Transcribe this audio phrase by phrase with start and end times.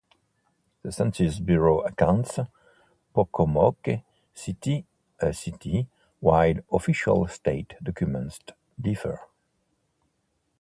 [0.81, 2.39] The Census Bureau accounts
[3.13, 4.01] Pocomoke
[4.33, 4.83] City
[5.19, 5.85] a city,
[6.19, 8.39] while official state documents
[8.81, 9.19] differ.